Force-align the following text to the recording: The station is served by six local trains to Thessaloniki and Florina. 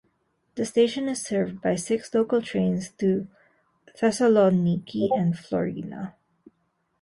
The 0.55 0.65
station 0.65 1.07
is 1.09 1.21
served 1.21 1.61
by 1.61 1.75
six 1.75 2.11
local 2.11 2.41
trains 2.41 2.89
to 2.97 3.27
Thessaloniki 3.95 5.15
and 5.15 5.37
Florina. 5.37 6.15